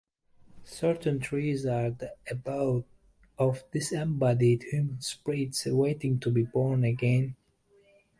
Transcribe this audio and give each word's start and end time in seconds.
Certain 0.65 1.19
trees 1.19 1.63
are 1.67 1.91
the 1.91 2.15
abode 2.27 2.85
of 3.37 3.63
disembodied 3.69 4.63
human 4.63 4.99
spirits 4.99 5.67
waiting 5.67 6.19
to 6.19 6.31
be 6.31 6.41
born 6.41 6.83
again. 6.83 7.35